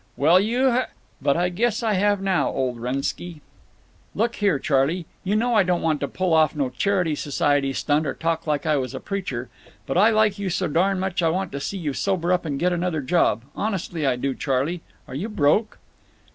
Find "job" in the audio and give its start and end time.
13.01-13.43